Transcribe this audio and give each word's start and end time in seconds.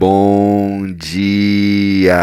Bom 0.00 0.86
dia! 0.92 2.14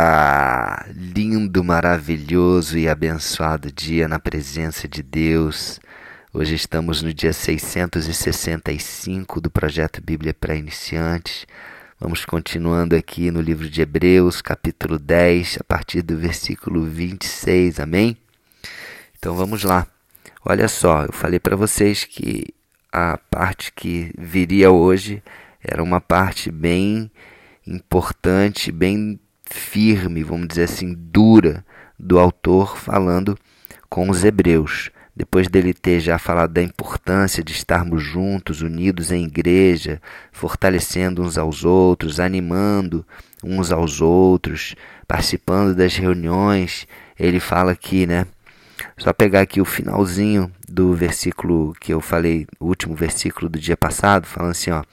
Lindo, 0.96 1.62
maravilhoso 1.62 2.78
e 2.78 2.88
abençoado 2.88 3.70
dia 3.70 4.08
na 4.08 4.18
presença 4.18 4.88
de 4.88 5.04
Deus. 5.04 5.82
Hoje 6.34 6.56
estamos 6.56 7.02
no 7.02 7.14
dia 7.14 7.34
665 7.34 9.42
do 9.42 9.52
projeto 9.52 10.02
Bíblia 10.02 10.34
para 10.34 10.56
Iniciantes. 10.56 11.46
Vamos 12.00 12.24
continuando 12.24 12.96
aqui 12.96 13.30
no 13.30 13.42
livro 13.42 13.70
de 13.70 13.82
Hebreus, 13.82 14.42
capítulo 14.42 14.98
10, 14.98 15.58
a 15.60 15.64
partir 15.66 16.02
do 16.02 16.16
versículo 16.16 16.86
26. 16.86 17.82
Amém? 17.82 18.16
Então 19.20 19.36
vamos 19.36 19.66
lá. 19.66 19.86
Olha 20.46 20.70
só, 20.70 21.04
eu 21.04 21.12
falei 21.12 21.42
para 21.42 21.58
vocês 21.58 22.06
que 22.06 22.54
a 22.90 23.20
parte 23.30 23.74
que 23.74 24.14
viria 24.18 24.72
hoje 24.72 25.22
era 25.62 25.84
uma 25.84 26.00
parte 26.00 26.50
bem 26.50 27.12
importante, 27.68 28.72
bem 28.72 29.20
firme, 29.46 30.24
vamos 30.24 30.48
dizer 30.48 30.64
assim, 30.64 30.94
dura 30.94 31.66
do 31.98 32.20
autor 32.20 32.78
falando 32.78 33.38
com 33.90 34.10
os 34.10 34.24
hebreus. 34.24 34.92
Depois 35.16 35.48
dele 35.48 35.74
ter 35.74 36.02
já 36.02 36.20
falado 36.20 36.52
da 36.52 36.62
importância 36.62 37.42
de 37.42 37.54
estarmos 37.54 38.04
juntos, 38.04 38.62
unidos 38.62 39.12
em 39.12 39.24
igreja, 39.24 40.02
fortalecendo 40.32 41.22
uns 41.22 41.38
aos 41.38 41.64
outros, 41.64 42.20
animando 42.20 43.06
uns 43.42 43.72
aos 43.72 44.02
outros, 44.02 44.76
participando 45.08 45.74
das 45.74 45.96
reuniões, 45.96 46.86
ele 47.18 47.40
fala 47.40 47.72
aqui, 47.72 48.06
né? 48.06 48.26
Só 48.98 49.14
pegar 49.14 49.42
aqui 49.42 49.62
o 49.62 49.66
finalzinho 49.66 50.52
do 50.68 50.94
versículo 50.94 51.74
que 51.80 51.94
eu 51.94 52.02
falei, 52.02 52.46
o 52.60 52.66
último 52.66 52.94
versículo 52.94 53.48
do 53.48 53.58
dia 53.58 53.78
passado, 53.78 54.26
falando 54.26 54.52
assim, 54.52 54.72
ó: 54.72 54.84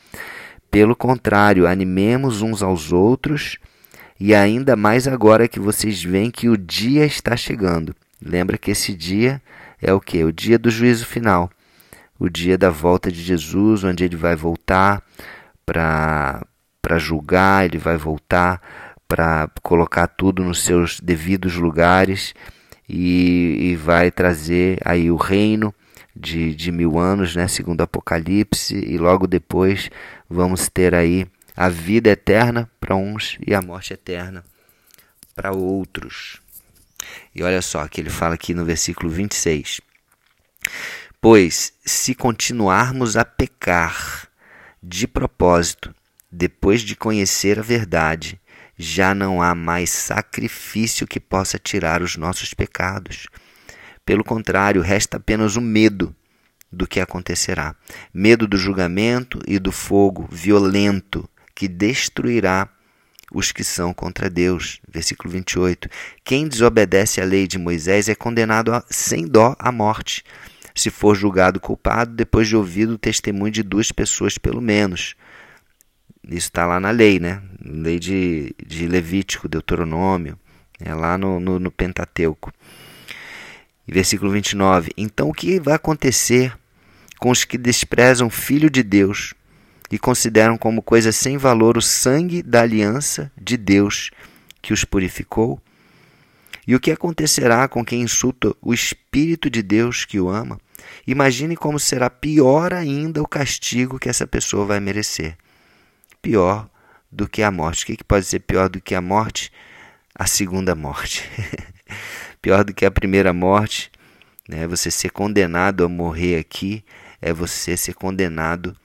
pelo 0.73 0.97
contrário, 0.97 1.67
animemos 1.67 2.41
uns 2.41 2.63
aos 2.63 2.93
outros 2.93 3.59
e 4.19 4.35
ainda 4.35 4.75
mais 4.75 5.07
agora 5.07 5.47
que 5.47 5.61
vocês 5.61 6.03
veem 6.03 6.31
que 6.31 6.49
o 6.49 6.57
dia 6.57 7.05
está 7.05 7.37
chegando. 7.37 7.95
Lembra 8.25 8.57
que 8.57 8.71
esse 8.71 8.95
dia 8.95 9.43
é 9.83 9.93
o 9.93 10.01
que? 10.01 10.25
O 10.25 10.33
dia 10.33 10.59
do 10.59 10.71
juízo 10.71 11.05
final. 11.05 11.51
O 12.19 12.27
dia 12.27 12.57
da 12.57 12.71
volta 12.71 13.13
de 13.13 13.21
Jesus, 13.21 13.85
onde 13.85 14.03
ele 14.03 14.17
vai 14.17 14.35
voltar 14.35 15.03
para 15.67 16.43
julgar, 16.97 17.67
ele 17.67 17.77
vai 17.77 17.99
voltar 17.99 18.59
para 19.07 19.51
colocar 19.63 20.07
tudo 20.07 20.43
nos 20.43 20.63
seus 20.63 21.01
devidos 21.01 21.55
lugares 21.57 22.33
e, 22.89 23.59
e 23.61 23.77
vai 23.77 24.11
trazer 24.11 24.79
aí 24.87 25.11
o 25.11 25.17
reino 25.17 25.75
de, 26.15 26.55
de 26.55 26.71
mil 26.71 26.99
anos, 26.99 27.35
né, 27.35 27.49
segundo 27.49 27.81
Apocalipse, 27.83 28.75
e 28.75 28.99
logo 28.99 29.27
depois 29.27 29.91
vamos 30.29 30.69
ter 30.69 30.95
aí 30.95 31.27
a 31.57 31.69
vida 31.69 32.11
eterna 32.11 32.71
para 32.81 32.95
uns 32.95 33.39
e 33.47 33.55
a 33.55 33.63
morte 33.63 33.93
eterna 33.93 34.45
para 35.35 35.53
outros. 35.53 36.41
E 37.35 37.43
olha 37.43 37.63
só 37.63 37.87
que 37.89 38.01
ele 38.01 38.11
fala 38.11 38.35
aqui 38.35 38.55
no 38.55 38.65
versículo 38.65 39.11
26. 39.11 39.81
Pois 41.21 41.73
se 41.85 42.15
continuarmos 42.15 43.17
a 43.17 43.25
pecar 43.25 44.29
de 44.83 45.07
propósito, 45.07 45.95
depois 46.31 46.83
de 46.83 46.97
conhecer 46.97 47.59
a 47.59 47.63
verdade, 47.63 48.41
já 48.77 49.15
não 49.15 49.43
há 49.43 49.55
mais 49.55 49.91
sacrifício 49.91 51.07
que 51.07 51.21
possa 51.21 51.59
tirar 51.59 52.03
os 52.03 52.17
nossos 52.17 52.55
pecados. 52.55 53.27
Pelo 54.05 54.25
contrário, 54.25 54.83
resta 54.83 55.17
apenas 55.17 55.57
o 55.57 55.61
medo 55.61 56.15
do 56.71 56.87
que 56.87 57.01
acontecerá. 57.01 57.77
Medo 58.13 58.47
do 58.47 58.57
julgamento 58.57 59.39
e 59.47 59.59
do 59.59 59.71
fogo 59.71 60.29
violento 60.31 61.29
que 61.55 61.69
destruirá 61.69 62.69
os 63.33 63.53
que 63.53 63.63
são 63.63 63.93
contra 63.93 64.29
Deus. 64.29 64.81
Versículo 64.89 65.31
28. 65.31 65.89
Quem 66.25 66.49
desobedece 66.49 67.21
à 67.21 67.25
lei 67.25 67.47
de 67.47 67.59
Moisés 67.59 68.09
é 68.09 68.15
condenado 68.15 68.73
a, 68.73 68.85
sem 68.91 69.27
dó 69.27 69.55
à 69.59 69.71
morte, 69.71 70.25
se 70.75 70.91
for 70.91 71.15
julgado 71.15 71.61
culpado 71.61 72.15
depois 72.15 72.49
de 72.49 72.57
ouvido 72.57 72.95
o 72.95 72.99
testemunho 72.99 73.53
de 73.53 73.63
duas 73.63 73.93
pessoas, 73.93 74.39
pelo 74.39 74.61
menos. 74.61 75.15
Isso 76.25 76.49
está 76.49 76.65
lá 76.65 76.81
na 76.81 76.91
lei, 76.91 77.19
né? 77.19 77.43
Lei 77.65 77.99
de, 77.99 78.55
de 78.65 78.87
Levítico, 78.87 79.49
Deuteronômio, 79.49 80.39
é 80.81 80.95
lá 80.95 81.19
no, 81.19 81.41
no, 81.41 81.59
no 81.59 81.71
Pentateuco. 81.71 82.53
Versículo 83.87 84.31
29. 84.31 84.91
Então 84.97 85.29
o 85.29 85.35
que 85.35 85.61
vai 85.61 85.75
acontecer 85.75 86.57
com 87.19 87.31
os 87.31 87.45
que 87.45 87.59
desprezam 87.59 88.29
o 88.29 88.31
Filho 88.31 88.71
de 88.71 88.83
Deus 88.83 89.35
e 89.91 89.99
consideram 89.99 90.57
como 90.57 90.83
coisa 90.83 91.13
sem 91.13 91.37
valor 91.37 91.77
o 91.77 91.83
sangue 91.83 92.43
da 92.43 92.63
aliança 92.63 93.31
de 93.41 93.57
Deus 93.57 94.11
que 94.61 94.73
os 94.73 94.85
purificou? 94.85 95.61
E 96.67 96.77
o 96.77 96.81
que 96.81 96.93
acontecerá 96.93 97.67
com 97.67 97.85
quem 97.85 98.03
insulta 98.03 98.55
o 98.63 98.73
Espírito 98.73 99.51
de 99.51 99.63
Deus 99.63 100.05
que 100.05 100.21
o 100.21 100.29
ama? 100.29 100.61
Imagine 101.07 101.57
como 101.57 101.79
será 101.79 102.09
pior 102.09 102.73
ainda 102.73 103.21
o 103.21 103.27
castigo 103.27 103.99
que 103.99 104.09
essa 104.09 104.27
pessoa 104.27 104.65
vai 104.65 104.79
merecer. 104.79 105.37
Pior 106.21 106.69
do 107.11 107.29
que 107.29 107.43
a 107.43 107.51
morte. 107.51 107.83
O 107.83 107.87
que 107.87 108.05
pode 108.05 108.25
ser 108.25 108.41
pior 108.41 108.69
do 108.69 108.81
que 108.81 108.95
a 108.95 109.01
morte? 109.01 109.53
A 110.15 110.27
segunda 110.27 110.75
morte. 110.75 111.29
Pior 112.43 112.65
do 112.65 112.75
que 112.75 112.85
a 112.85 112.91
primeira 112.91 113.33
morte, 113.33 113.91
né? 114.49 114.67
Você 114.67 114.91
ser 114.91 115.11
condenado 115.11 115.85
a 115.85 115.89
morrer 115.89 116.37
aqui 116.39 116.85
é 117.21 117.33
você 117.33 117.77
ser 117.77 117.95
condenado 117.95 118.77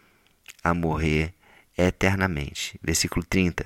a 0.64 0.76
morrer 0.76 1.34
eternamente. 1.76 2.80
Versículo 2.84 3.26
30. 3.26 3.66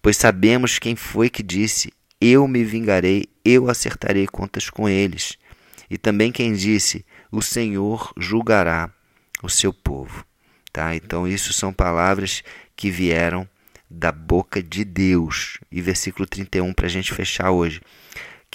Pois 0.00 0.16
sabemos 0.16 0.78
quem 0.78 0.94
foi 0.94 1.28
que 1.28 1.42
disse: 1.42 1.92
Eu 2.20 2.46
me 2.46 2.62
vingarei, 2.62 3.26
eu 3.44 3.68
acertarei 3.68 4.28
contas 4.28 4.70
com 4.70 4.88
eles. 4.88 5.36
E 5.90 5.98
também 5.98 6.30
quem 6.30 6.52
disse: 6.52 7.04
O 7.30 7.42
Senhor 7.42 8.12
julgará 8.16 8.90
o 9.42 9.48
seu 9.48 9.72
povo. 9.72 10.24
Tá? 10.72 10.94
Então, 10.94 11.26
isso 11.26 11.52
são 11.52 11.72
palavras 11.72 12.44
que 12.76 12.90
vieram 12.90 13.48
da 13.90 14.12
boca 14.12 14.62
de 14.62 14.84
Deus. 14.84 15.58
E 15.72 15.80
versículo 15.80 16.26
31 16.26 16.72
para 16.72 16.86
a 16.86 16.90
gente 16.90 17.12
fechar 17.12 17.50
hoje. 17.50 17.80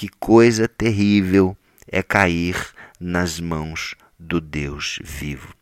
Que 0.02 0.10
coisa 0.20 0.68
terrível 0.68 1.56
é 1.88 2.02
cair 2.02 2.56
nas 3.00 3.40
mãos 3.40 3.94
do 4.18 4.42
Deus 4.42 4.98
vivo. 5.04 5.54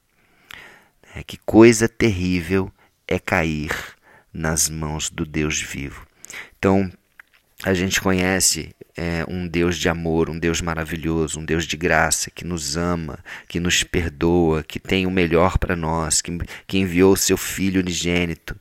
É, 1.13 1.21
que 1.23 1.35
coisa 1.35 1.89
terrível 1.89 2.71
é 3.05 3.19
cair 3.19 3.75
nas 4.33 4.69
mãos 4.69 5.09
do 5.09 5.25
Deus 5.25 5.61
vivo. 5.61 6.07
Então, 6.57 6.89
a 7.65 7.73
gente 7.73 7.99
conhece 7.99 8.73
é, 8.95 9.25
um 9.27 9.45
Deus 9.45 9.77
de 9.77 9.89
amor, 9.89 10.29
um 10.29 10.39
Deus 10.39 10.61
maravilhoso, 10.61 11.41
um 11.41 11.43
Deus 11.43 11.65
de 11.65 11.75
graça, 11.75 12.31
que 12.31 12.45
nos 12.45 12.77
ama, 12.77 13.19
que 13.45 13.59
nos 13.59 13.83
perdoa, 13.83 14.63
que 14.63 14.79
tem 14.79 15.05
o 15.05 15.11
melhor 15.11 15.57
para 15.57 15.75
nós, 15.75 16.21
que, 16.21 16.31
que 16.65 16.77
enviou 16.77 17.11
o 17.11 17.17
seu 17.17 17.35
Filho 17.35 17.81
unigênito 17.81 18.55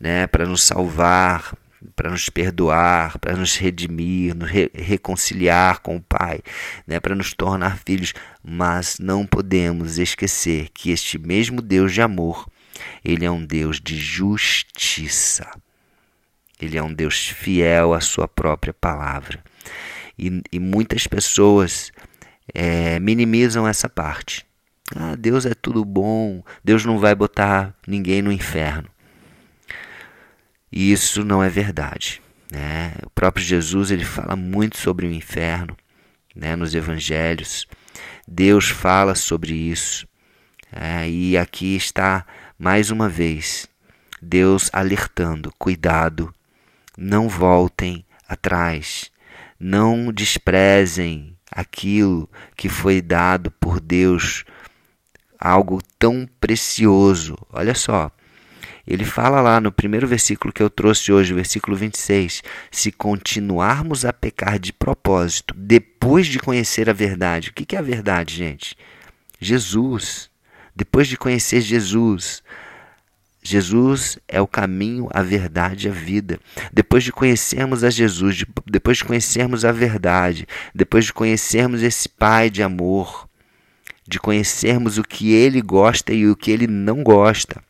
né, 0.00 0.26
para 0.26 0.44
nos 0.44 0.64
salvar, 0.64 1.54
para 1.96 2.10
nos 2.10 2.28
perdoar, 2.28 3.18
para 3.18 3.36
nos 3.36 3.56
redimir, 3.56 4.34
nos 4.34 4.50
re 4.50 4.70
reconciliar 4.74 5.80
com 5.80 5.96
o 5.96 6.02
Pai, 6.02 6.40
né, 6.86 7.00
para 7.00 7.14
nos 7.14 7.32
tornar 7.32 7.78
filhos, 7.78 8.12
mas 8.42 8.98
não 8.98 9.26
podemos 9.26 9.98
esquecer 9.98 10.68
que 10.74 10.90
este 10.90 11.18
mesmo 11.18 11.62
Deus 11.62 11.92
de 11.92 12.02
amor, 12.02 12.46
ele 13.04 13.24
é 13.24 13.30
um 13.30 13.44
Deus 13.44 13.80
de 13.80 13.96
justiça. 13.96 15.50
Ele 16.60 16.76
é 16.76 16.82
um 16.82 16.92
Deus 16.92 17.28
fiel 17.28 17.94
à 17.94 18.00
sua 18.00 18.28
própria 18.28 18.74
palavra. 18.74 19.42
E, 20.18 20.42
e 20.52 20.58
muitas 20.58 21.06
pessoas 21.06 21.90
é, 22.54 23.00
minimizam 23.00 23.66
essa 23.66 23.88
parte. 23.88 24.44
Ah, 24.94 25.14
Deus 25.16 25.46
é 25.46 25.54
tudo 25.54 25.84
bom, 25.84 26.42
Deus 26.64 26.84
não 26.84 26.98
vai 26.98 27.14
botar 27.14 27.74
ninguém 27.86 28.20
no 28.20 28.32
inferno. 28.32 28.88
E 30.70 30.92
isso 30.92 31.24
não 31.24 31.42
é 31.42 31.48
verdade. 31.48 32.22
Né? 32.50 32.94
O 33.04 33.10
próprio 33.10 33.44
Jesus 33.44 33.90
ele 33.90 34.04
fala 34.04 34.36
muito 34.36 34.78
sobre 34.78 35.06
o 35.06 35.12
inferno 35.12 35.76
né? 36.34 36.56
nos 36.56 36.74
evangelhos. 36.74 37.66
Deus 38.26 38.68
fala 38.68 39.14
sobre 39.14 39.52
isso. 39.54 40.06
É, 40.72 41.08
e 41.08 41.36
aqui 41.36 41.74
está 41.74 42.24
mais 42.56 42.90
uma 42.90 43.08
vez 43.08 43.68
Deus 44.20 44.70
alertando: 44.72 45.52
cuidado, 45.58 46.32
não 46.96 47.28
voltem 47.28 48.04
atrás, 48.28 49.10
não 49.58 50.12
desprezem 50.12 51.36
aquilo 51.50 52.30
que 52.56 52.68
foi 52.68 53.00
dado 53.00 53.50
por 53.50 53.80
Deus, 53.80 54.44
algo 55.38 55.82
tão 55.98 56.28
precioso. 56.38 57.36
Olha 57.50 57.74
só, 57.74 58.12
ele 58.86 59.04
fala 59.04 59.40
lá 59.40 59.60
no 59.60 59.70
primeiro 59.70 60.06
versículo 60.06 60.52
que 60.52 60.62
eu 60.62 60.70
trouxe 60.70 61.12
hoje, 61.12 61.34
versículo 61.34 61.76
26, 61.76 62.42
se 62.70 62.90
continuarmos 62.92 64.04
a 64.04 64.12
pecar 64.12 64.58
de 64.58 64.72
propósito, 64.72 65.54
depois 65.56 66.26
de 66.26 66.38
conhecer 66.38 66.88
a 66.88 66.92
verdade. 66.92 67.50
O 67.50 67.52
que 67.52 67.76
é 67.76 67.78
a 67.78 67.82
verdade, 67.82 68.34
gente? 68.34 68.76
Jesus. 69.40 70.30
Depois 70.74 71.08
de 71.08 71.16
conhecer 71.16 71.60
Jesus, 71.60 72.42
Jesus 73.42 74.18
é 74.28 74.40
o 74.40 74.46
caminho, 74.46 75.08
a 75.12 75.22
verdade 75.22 75.86
e 75.86 75.90
a 75.90 75.92
vida. 75.92 76.38
Depois 76.72 77.02
de 77.02 77.12
conhecermos 77.12 77.82
a 77.82 77.90
Jesus, 77.90 78.44
depois 78.66 78.98
de 78.98 79.04
conhecermos 79.04 79.64
a 79.64 79.72
verdade, 79.72 80.46
depois 80.74 81.06
de 81.06 81.12
conhecermos 81.12 81.82
esse 81.82 82.08
Pai 82.08 82.50
de 82.50 82.62
amor, 82.62 83.28
de 84.06 84.18
conhecermos 84.18 84.98
o 84.98 85.02
que 85.02 85.32
ele 85.32 85.62
gosta 85.62 86.12
e 86.12 86.28
o 86.28 86.36
que 86.36 86.50
ele 86.50 86.66
não 86.66 87.02
gosta, 87.02 87.62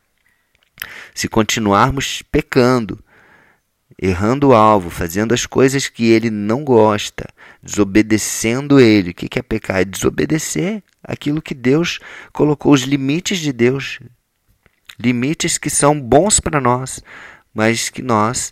se 1.21 1.29
continuarmos 1.29 2.23
pecando, 2.33 2.99
errando 4.01 4.49
o 4.49 4.55
alvo, 4.55 4.89
fazendo 4.89 5.35
as 5.35 5.45
coisas 5.45 5.87
que 5.87 6.07
ele 6.07 6.31
não 6.31 6.65
gosta, 6.65 7.29
desobedecendo 7.63 8.81
ele, 8.81 9.11
o 9.11 9.15
que 9.15 9.39
é 9.39 9.43
pecar? 9.43 9.83
É 9.83 9.85
desobedecer 9.85 10.83
aquilo 11.05 11.43
que 11.43 11.53
Deus 11.53 11.99
colocou, 12.33 12.73
os 12.73 12.85
limites 12.85 13.39
de 13.39 13.53
Deus 13.53 14.01
limites 14.99 15.59
que 15.59 15.69
são 15.69 16.01
bons 16.01 16.41
para 16.41 16.59
nós, 16.59 17.03
mas 17.53 17.91
que 17.91 18.01
nós, 18.01 18.51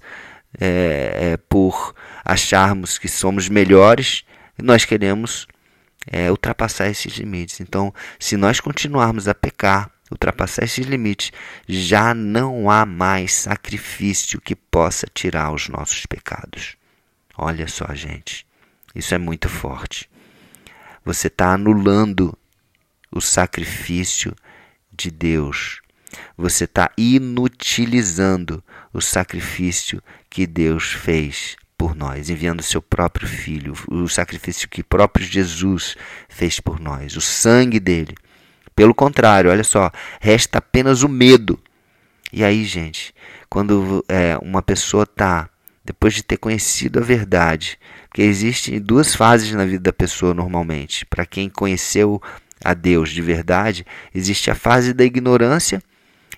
é, 0.61 1.32
é, 1.32 1.37
por 1.49 1.94
acharmos 2.23 2.99
que 2.99 3.09
somos 3.09 3.49
melhores, 3.49 4.25
nós 4.62 4.85
queremos 4.85 5.47
é, 6.06 6.31
ultrapassar 6.31 6.91
esses 6.91 7.14
limites. 7.14 7.62
Então, 7.62 7.94
se 8.19 8.37
nós 8.37 8.61
continuarmos 8.61 9.26
a 9.26 9.35
pecar, 9.35 9.91
ultrapassar 10.11 10.65
esses 10.65 10.87
limites, 10.87 11.33
já 11.69 12.15
não 12.15 12.71
há 12.71 12.85
mais 12.87 13.33
sacrifício 13.35 14.41
que 14.41 14.55
possa 14.57 15.07
tirar 15.13 15.53
os 15.53 15.69
nossos 15.69 16.07
pecados. 16.07 16.77
Olha 17.37 17.69
só, 17.69 17.95
gente, 17.95 18.47
isso 18.95 19.15
é 19.15 19.19
muito 19.19 19.49
forte. 19.49 20.09
Você 21.05 21.29
está 21.29 21.53
anulando 21.53 22.37
o 23.11 23.21
sacrifício 23.21 24.35
de 24.93 25.11
Deus 25.11 25.81
você 26.37 26.65
está 26.65 26.91
inutilizando 26.97 28.63
o 28.93 29.01
sacrifício 29.01 30.03
que 30.31 30.47
Deus 30.47 30.93
fez 30.93 31.57
por 31.77 31.95
nós, 31.95 32.29
enviando 32.29 32.63
seu 32.63 32.83
próprio 32.83 33.29
filho, 33.29 33.75
o 33.89 34.09
sacrifício 34.09 34.69
que 34.69 34.83
próprio 34.83 35.25
Jesus 35.25 35.97
fez 36.29 36.59
por 36.59 36.81
nós, 36.81 37.17
o 37.17 37.21
sangue 37.21 37.79
dele. 37.79 38.15
Pelo 38.79 38.95
contrário, 38.95 39.51
olha 39.51 39.65
só, 39.65 39.91
resta 40.21 40.59
apenas 40.59 41.03
o 41.03 41.09
medo. 41.09 41.59
E 42.33 42.45
aí, 42.45 42.63
gente, 42.63 43.13
quando 43.51 44.05
é, 44.09 44.39
uma 44.41 44.63
pessoa 44.63 45.03
está, 45.03 45.49
depois 45.85 46.15
de 46.15 46.23
ter 46.23 46.37
conhecido 46.37 47.01
a 47.01 47.03
verdade, 47.03 47.77
porque 48.09 48.23
existem 48.23 48.81
duas 48.81 49.17
fases 49.17 49.53
na 49.53 49.65
vida 49.65 49.81
da 49.81 49.93
pessoa 49.93 50.33
normalmente. 50.33 51.05
Para 51.07 51.27
quem 51.27 51.51
conheceu 51.51 52.23
a 52.65 52.73
Deus 52.73 53.11
de 53.11 53.21
verdade, 53.21 53.85
existe 54.15 54.49
a 54.49 54.55
fase 54.55 54.93
da 54.93 55.03
ignorância 55.03 55.83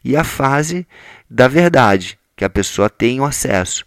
e 0.02 0.16
a 0.16 0.24
fase 0.24 0.86
da 1.28 1.46
verdade, 1.46 2.18
que 2.34 2.44
a 2.46 2.48
pessoa 2.48 2.88
tem 2.88 3.20
o 3.20 3.24
acesso. 3.26 3.84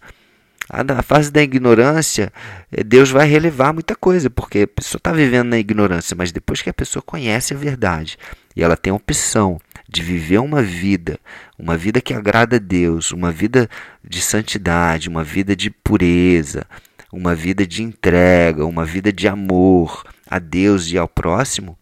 A 0.68 1.02
fase 1.02 1.30
da 1.32 1.42
ignorância, 1.42 2.32
eh, 2.70 2.84
Deus 2.84 3.10
vai 3.10 3.26
relevar 3.26 3.74
muita 3.74 3.96
coisa, 3.96 4.30
porque 4.30 4.60
a 4.60 4.68
pessoa 4.68 4.98
está 4.98 5.12
vivendo 5.12 5.48
na 5.48 5.58
ignorância, 5.58 6.14
mas 6.16 6.30
depois 6.30 6.62
que 6.62 6.70
a 6.70 6.74
pessoa 6.74 7.02
conhece 7.02 7.52
a 7.52 7.56
verdade 7.56 8.16
e 8.56 8.62
ela 8.62 8.76
tem 8.76 8.92
a 8.92 8.96
opção 8.96 9.58
de 9.88 10.02
viver 10.02 10.38
uma 10.38 10.62
vida, 10.62 11.18
uma 11.58 11.76
vida 11.76 12.00
que 12.00 12.14
agrada 12.14 12.56
a 12.56 12.58
Deus, 12.58 13.12
uma 13.12 13.30
vida 13.30 13.68
de 14.02 14.20
santidade, 14.20 15.08
uma 15.08 15.22
vida 15.22 15.54
de 15.54 15.70
pureza, 15.70 16.66
uma 17.12 17.34
vida 17.34 17.66
de 17.66 17.82
entrega, 17.82 18.66
uma 18.66 18.84
vida 18.84 19.12
de 19.12 19.28
amor 19.28 20.04
a 20.28 20.38
Deus 20.38 20.90
e 20.90 20.98
ao 20.98 21.06
próximo, 21.06 21.78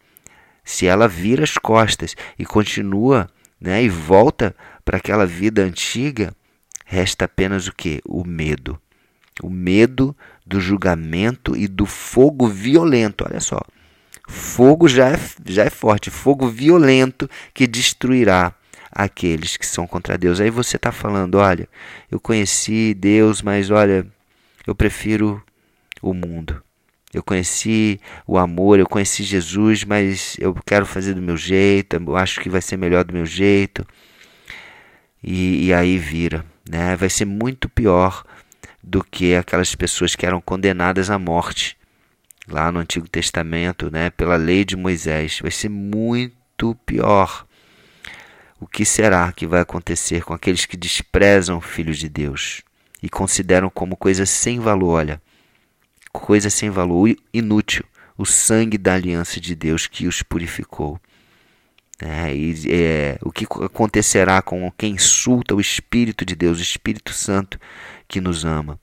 se 0.63 0.85
ela 0.85 1.07
vira 1.07 1.43
as 1.43 1.57
costas 1.57 2.15
e 2.37 2.45
continua 2.45 3.29
né, 3.59 3.83
e 3.83 3.89
volta 3.89 4.55
para 4.85 4.97
aquela 4.97 5.25
vida 5.25 5.63
antiga, 5.63 6.33
resta 6.85 7.25
apenas 7.25 7.67
o 7.67 7.73
que? 7.73 8.01
O 8.05 8.23
medo. 8.25 8.79
O 9.41 9.49
medo 9.49 10.15
do 10.45 10.59
julgamento 10.59 11.55
e 11.55 11.67
do 11.67 11.85
fogo 11.85 12.47
violento. 12.47 13.25
Olha 13.27 13.39
só. 13.39 13.59
Fogo 14.33 14.89
já 14.89 15.09
é, 15.09 15.19
já 15.45 15.63
é 15.63 15.69
forte, 15.69 16.09
fogo 16.09 16.49
violento 16.49 17.29
que 17.53 17.67
destruirá 17.67 18.51
aqueles 18.91 19.55
que 19.57 19.65
são 19.65 19.85
contra 19.85 20.17
Deus. 20.17 20.41
Aí 20.41 20.49
você 20.49 20.75
está 20.75 20.91
falando: 20.91 21.35
olha, 21.35 21.69
eu 22.09 22.19
conheci 22.19 22.95
Deus, 22.95 23.43
mas 23.43 23.69
olha, 23.69 24.05
eu 24.65 24.73
prefiro 24.73 25.41
o 26.01 26.15
mundo. 26.15 26.63
Eu 27.13 27.21
conheci 27.21 28.01
o 28.25 28.39
amor, 28.39 28.79
eu 28.79 28.87
conheci 28.87 29.21
Jesus, 29.21 29.83
mas 29.83 30.35
eu 30.39 30.55
quero 30.65 30.87
fazer 30.87 31.13
do 31.13 31.21
meu 31.21 31.37
jeito, 31.37 31.95
eu 31.95 32.15
acho 32.17 32.41
que 32.41 32.49
vai 32.49 32.59
ser 32.59 32.75
melhor 32.75 33.03
do 33.03 33.13
meu 33.13 33.27
jeito. 33.27 33.85
E, 35.23 35.67
e 35.67 35.73
aí 35.73 35.99
vira, 35.99 36.43
né? 36.67 36.95
Vai 36.95 37.09
ser 37.09 37.25
muito 37.25 37.69
pior 37.69 38.23
do 38.81 39.03
que 39.03 39.35
aquelas 39.35 39.75
pessoas 39.75 40.15
que 40.15 40.25
eram 40.25 40.41
condenadas 40.41 41.11
à 41.11 41.19
morte 41.19 41.77
lá 42.47 42.71
no 42.71 42.79
Antigo 42.79 43.07
Testamento, 43.07 43.91
né, 43.91 44.09
pela 44.09 44.35
lei 44.35 44.65
de 44.65 44.75
Moisés. 44.75 45.39
Vai 45.41 45.51
ser 45.51 45.69
muito 45.69 46.75
pior. 46.85 47.45
O 48.59 48.67
que 48.67 48.85
será 48.85 49.31
que 49.31 49.45
vai 49.45 49.61
acontecer 49.61 50.23
com 50.23 50.33
aqueles 50.33 50.65
que 50.65 50.77
desprezam 50.77 51.57
o 51.57 51.61
Filho 51.61 51.93
de 51.93 52.07
Deus 52.07 52.61
e 53.01 53.09
consideram 53.09 53.69
como 53.69 53.97
coisa 53.97 54.25
sem 54.25 54.59
valor? 54.59 54.99
Olha, 54.99 55.21
coisa 56.11 56.49
sem 56.49 56.69
valor, 56.69 57.13
inútil, 57.33 57.83
o 58.17 58.25
sangue 58.25 58.77
da 58.77 58.93
aliança 58.93 59.39
de 59.39 59.55
Deus 59.55 59.87
que 59.87 60.07
os 60.07 60.23
purificou. 60.23 60.99
É, 61.99 62.33
e, 62.33 62.55
é, 62.69 63.17
o 63.21 63.31
que 63.31 63.45
acontecerá 63.45 64.41
com 64.41 64.71
quem 64.71 64.93
insulta 64.93 65.55
o 65.55 65.61
Espírito 65.61 66.25
de 66.25 66.35
Deus, 66.35 66.59
o 66.59 66.61
Espírito 66.61 67.13
Santo 67.13 67.59
que 68.07 68.21
nos 68.21 68.45
ama? 68.45 68.79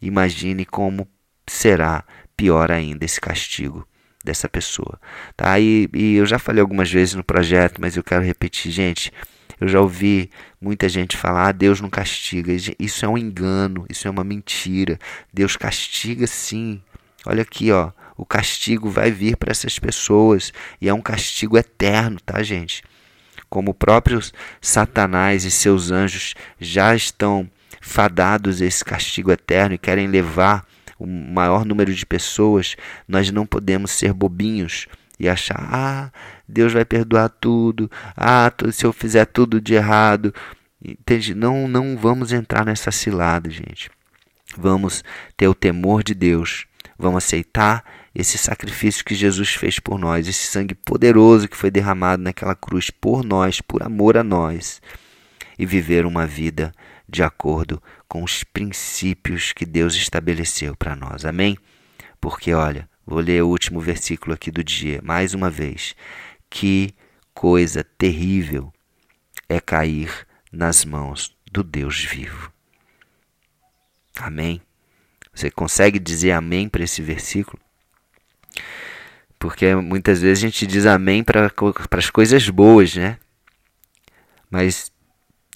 Imagine 0.00 0.64
como 0.64 1.06
será 1.46 2.04
pior 2.40 2.72
ainda 2.72 3.04
esse 3.04 3.20
castigo 3.20 3.86
dessa 4.24 4.48
pessoa. 4.48 4.98
Tá? 5.36 5.60
E, 5.60 5.90
e 5.92 6.14
eu 6.14 6.24
já 6.24 6.38
falei 6.38 6.62
algumas 6.62 6.90
vezes 6.90 7.14
no 7.14 7.22
projeto, 7.22 7.78
mas 7.78 7.96
eu 7.96 8.02
quero 8.02 8.24
repetir, 8.24 8.72
gente. 8.72 9.12
Eu 9.60 9.68
já 9.68 9.78
ouvi 9.78 10.30
muita 10.58 10.88
gente 10.88 11.18
falar: 11.18 11.48
ah, 11.48 11.52
Deus 11.52 11.82
não 11.82 11.90
castiga. 11.90 12.50
Isso 12.78 13.04
é 13.04 13.08
um 13.08 13.18
engano, 13.18 13.84
isso 13.90 14.08
é 14.08 14.10
uma 14.10 14.24
mentira. 14.24 14.98
Deus 15.30 15.54
castiga 15.54 16.26
sim. 16.26 16.80
Olha 17.26 17.42
aqui, 17.42 17.70
ó. 17.70 17.92
O 18.16 18.24
castigo 18.24 18.88
vai 18.88 19.10
vir 19.10 19.36
para 19.36 19.50
essas 19.50 19.78
pessoas 19.78 20.50
e 20.80 20.88
é 20.88 20.94
um 20.94 21.02
castigo 21.02 21.58
eterno, 21.58 22.18
tá, 22.20 22.42
gente? 22.42 22.82
Como 23.50 23.72
o 23.72 23.74
próprio 23.74 24.18
Satanás 24.62 25.44
e 25.44 25.50
seus 25.50 25.90
anjos 25.90 26.34
já 26.58 26.94
estão 26.94 27.50
fadados 27.82 28.62
a 28.62 28.66
esse 28.66 28.84
castigo 28.84 29.30
eterno 29.30 29.74
e 29.74 29.78
querem 29.78 30.06
levar 30.06 30.66
o 31.00 31.06
maior 31.06 31.64
número 31.64 31.92
de 31.94 32.04
pessoas, 32.04 32.76
nós 33.08 33.30
não 33.30 33.46
podemos 33.46 33.90
ser 33.90 34.12
bobinhos 34.12 34.86
e 35.18 35.28
achar, 35.28 35.68
ah, 35.72 36.12
Deus 36.46 36.72
vai 36.72 36.84
perdoar 36.84 37.28
tudo, 37.28 37.90
ah, 38.16 38.52
se 38.70 38.84
eu 38.84 38.92
fizer 38.92 39.24
tudo 39.24 39.60
de 39.60 39.74
errado. 39.74 40.32
Entende? 40.82 41.34
Não, 41.34 41.66
não 41.68 41.96
vamos 41.96 42.32
entrar 42.32 42.64
nessa 42.64 42.90
cilada, 42.90 43.50
gente. 43.50 43.90
Vamos 44.56 45.04
ter 45.36 45.48
o 45.48 45.54
temor 45.54 46.02
de 46.02 46.14
Deus. 46.14 46.66
Vamos 46.98 47.24
aceitar 47.24 47.84
esse 48.14 48.36
sacrifício 48.36 49.04
que 49.04 49.14
Jesus 49.14 49.54
fez 49.54 49.78
por 49.78 49.98
nós, 49.98 50.26
esse 50.26 50.46
sangue 50.46 50.74
poderoso 50.74 51.48
que 51.48 51.56
foi 51.56 51.70
derramado 51.70 52.22
naquela 52.22 52.54
cruz 52.54 52.90
por 52.90 53.24
nós, 53.24 53.60
por 53.60 53.82
amor 53.82 54.16
a 54.16 54.24
nós, 54.24 54.80
e 55.60 55.66
viver 55.66 56.06
uma 56.06 56.26
vida 56.26 56.72
de 57.08 57.22
acordo 57.22 57.82
com 58.08 58.22
os 58.22 58.42
princípios 58.42 59.52
que 59.52 59.66
Deus 59.66 59.94
estabeleceu 59.94 60.74
para 60.74 60.96
nós. 60.96 61.24
Amém? 61.24 61.56
Porque, 62.20 62.52
olha, 62.52 62.88
Vou 63.10 63.18
ler 63.18 63.42
o 63.42 63.48
último 63.48 63.80
versículo 63.80 64.32
aqui 64.32 64.52
do 64.52 64.62
dia, 64.62 65.00
mais 65.02 65.34
uma 65.34 65.50
vez. 65.50 65.96
Que 66.48 66.94
coisa 67.34 67.82
terrível 67.82 68.72
é 69.48 69.60
cair 69.60 70.28
nas 70.52 70.84
mãos 70.84 71.36
do 71.50 71.64
Deus 71.64 72.04
vivo. 72.04 72.52
Amém? 74.16 74.62
Você 75.34 75.50
consegue 75.50 75.98
dizer 75.98 76.30
amém 76.30 76.68
para 76.68 76.84
esse 76.84 77.02
versículo? 77.02 77.60
Porque 79.40 79.74
muitas 79.74 80.20
vezes 80.20 80.44
a 80.44 80.46
gente 80.46 80.64
diz 80.68 80.86
amém 80.86 81.24
para 81.24 81.50
as 81.90 82.10
coisas 82.10 82.48
boas, 82.48 82.94
né? 82.94 83.18
Mas 84.48 84.89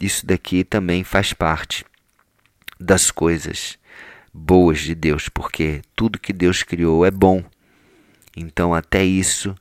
isso 0.04 0.26
daqui 0.26 0.64
também 0.64 1.02
faz 1.04 1.32
parte 1.32 1.84
das 2.78 3.11
coisas 3.11 3.78
boas 4.32 4.80
de 4.80 4.94
Deus, 4.94 5.28
porque 5.28 5.82
tudo 5.94 6.18
que 6.18 6.32
Deus 6.32 6.62
criou 6.62 7.06
é 7.06 7.11
bom. 7.11 7.42
Então, 8.37 8.75
até 8.75 9.04
isso 9.04 9.54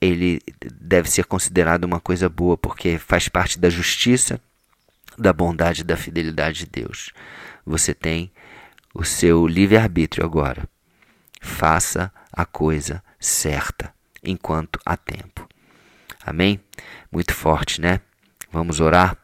ele 0.00 0.40
deve 0.80 1.08
ser 1.10 1.24
considerado 1.24 1.84
uma 1.84 2.00
coisa 2.00 2.28
boa, 2.28 2.56
porque 2.56 2.98
faz 2.98 3.28
parte 3.28 3.58
da 3.58 3.70
justiça, 3.70 4.40
da 5.16 5.32
bondade 5.32 5.82
e 5.82 5.84
da 5.84 5.96
fidelidade 5.96 6.60
de 6.60 6.66
Deus. 6.66 7.10
Você 7.64 7.94
tem 7.94 8.30
o 8.92 9.04
seu 9.04 9.46
livre-arbítrio 9.46 10.24
agora. 10.24 10.68
Faça 11.40 12.12
a 12.32 12.44
coisa 12.44 13.02
certa 13.18 13.94
enquanto 14.22 14.78
há 14.84 14.96
tempo. 14.96 15.48
Amém? 16.24 16.60
Muito 17.10 17.34
forte, 17.34 17.80
né? 17.80 18.00
Vamos 18.50 18.80
orar? 18.80 19.21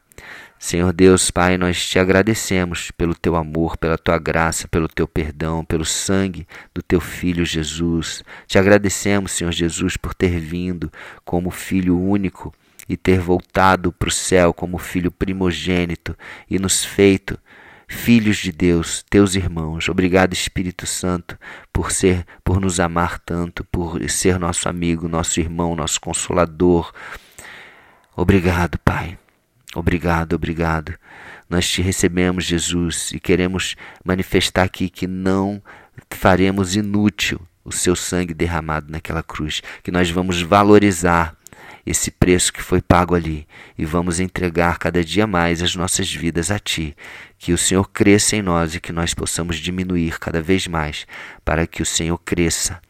Senhor 0.58 0.92
Deus, 0.92 1.30
Pai, 1.30 1.56
nós 1.56 1.88
te 1.88 2.00
agradecemos 2.00 2.90
pelo 2.90 3.14
teu 3.14 3.36
amor, 3.36 3.76
pela 3.76 3.96
tua 3.96 4.18
graça, 4.18 4.66
pelo 4.66 4.88
teu 4.88 5.06
perdão, 5.06 5.64
pelo 5.64 5.84
sangue 5.84 6.48
do 6.74 6.82
teu 6.82 7.00
filho 7.00 7.44
Jesus. 7.44 8.24
Te 8.46 8.58
agradecemos, 8.58 9.32
Senhor 9.32 9.52
Jesus, 9.52 9.96
por 9.96 10.14
ter 10.14 10.40
vindo 10.40 10.90
como 11.24 11.50
filho 11.50 11.96
único 11.96 12.52
e 12.88 12.96
ter 12.96 13.20
voltado 13.20 13.92
para 13.92 14.08
o 14.08 14.12
céu 14.12 14.52
como 14.52 14.78
filho 14.78 15.12
primogênito 15.12 16.16
e 16.50 16.58
nos 16.58 16.84
feito 16.84 17.38
filhos 17.86 18.38
de 18.38 18.50
Deus, 18.50 19.04
teus 19.08 19.36
irmãos. 19.36 19.88
Obrigado, 19.88 20.32
Espírito 20.32 20.86
Santo, 20.86 21.38
por 21.72 21.92
ser, 21.92 22.26
por 22.42 22.60
nos 22.60 22.80
amar 22.80 23.20
tanto, 23.20 23.64
por 23.64 23.98
ser 24.10 24.40
nosso 24.40 24.68
amigo, 24.68 25.08
nosso 25.08 25.38
irmão, 25.38 25.76
nosso 25.76 26.00
consolador. 26.00 26.92
Obrigado, 28.16 28.76
Pai. 28.80 29.16
Obrigado, 29.78 30.32
obrigado. 30.32 30.98
Nós 31.48 31.68
te 31.68 31.80
recebemos, 31.80 32.44
Jesus, 32.44 33.12
e 33.12 33.20
queremos 33.20 33.76
manifestar 34.04 34.64
aqui 34.64 34.90
que 34.90 35.06
não 35.06 35.62
faremos 36.10 36.74
inútil 36.74 37.40
o 37.64 37.70
seu 37.70 37.94
sangue 37.94 38.34
derramado 38.34 38.90
naquela 38.90 39.22
cruz, 39.22 39.62
que 39.84 39.92
nós 39.92 40.10
vamos 40.10 40.42
valorizar 40.42 41.36
esse 41.86 42.10
preço 42.10 42.52
que 42.52 42.60
foi 42.60 42.82
pago 42.82 43.14
ali 43.14 43.46
e 43.78 43.84
vamos 43.84 44.18
entregar 44.18 44.78
cada 44.78 45.04
dia 45.04 45.28
mais 45.28 45.62
as 45.62 45.76
nossas 45.76 46.12
vidas 46.12 46.50
a 46.50 46.58
Ti. 46.58 46.96
Que 47.38 47.52
o 47.52 47.58
Senhor 47.58 47.88
cresça 47.88 48.34
em 48.34 48.42
nós 48.42 48.74
e 48.74 48.80
que 48.80 48.90
nós 48.90 49.14
possamos 49.14 49.58
diminuir 49.58 50.18
cada 50.18 50.42
vez 50.42 50.66
mais 50.66 51.06
para 51.44 51.68
que 51.68 51.82
o 51.82 51.86
Senhor 51.86 52.18
cresça 52.18 52.80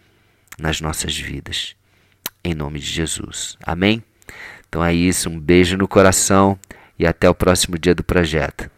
nas 0.59 0.81
nossas 0.81 1.15
vidas. 1.15 1.77
Em 2.43 2.55
nome 2.55 2.81
de 2.81 2.87
Jesus. 2.87 3.59
Amém? 3.63 4.03
Então 4.71 4.83
é 4.83 4.95
isso. 4.95 5.29
Um 5.29 5.39
beijo 5.39 5.77
no 5.77 5.87
coração 5.87 6.59
e 6.99 7.07
até 7.07 7.29
o 7.29 7.35
próximo 7.35 7.79
dia 7.79 7.95
do 7.95 8.03
projeto. 8.03 8.71